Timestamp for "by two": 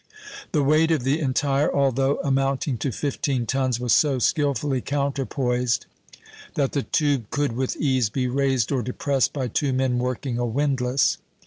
9.31-9.73